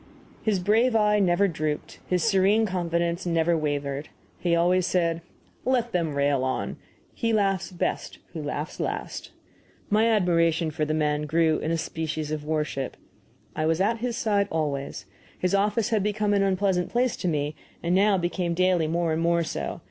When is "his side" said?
13.99-14.47